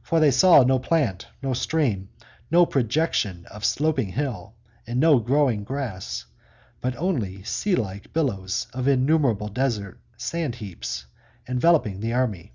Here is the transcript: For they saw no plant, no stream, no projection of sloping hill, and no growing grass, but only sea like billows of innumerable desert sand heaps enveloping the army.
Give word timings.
For 0.00 0.20
they 0.20 0.30
saw 0.30 0.62
no 0.62 0.78
plant, 0.78 1.26
no 1.42 1.52
stream, 1.52 2.08
no 2.52 2.66
projection 2.66 3.46
of 3.46 3.64
sloping 3.64 4.10
hill, 4.10 4.54
and 4.86 5.00
no 5.00 5.18
growing 5.18 5.64
grass, 5.64 6.24
but 6.80 6.94
only 6.94 7.42
sea 7.42 7.74
like 7.74 8.12
billows 8.12 8.68
of 8.72 8.86
innumerable 8.86 9.48
desert 9.48 9.98
sand 10.16 10.54
heaps 10.54 11.06
enveloping 11.48 11.98
the 11.98 12.12
army. 12.12 12.52